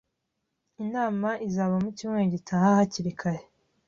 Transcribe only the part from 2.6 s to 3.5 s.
hakiri kare